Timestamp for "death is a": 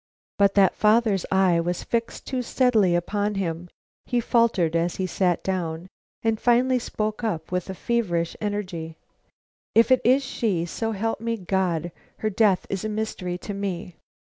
12.31-12.89